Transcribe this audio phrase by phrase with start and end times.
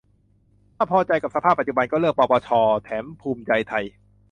[0.75, 2.53] ถ้าพอใจกับสภาพปัจจุบัน ก็เลือกปชป.
[2.83, 3.85] แถมภูมิใจไทย